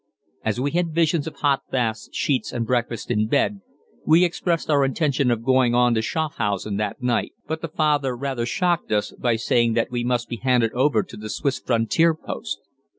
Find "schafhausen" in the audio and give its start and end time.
6.01-6.77